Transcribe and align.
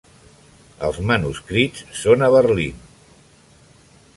Els 0.87 0.97
manuscrits 1.11 1.85
són 1.99 2.25
a 2.25 2.31
Berlín. 2.37 2.81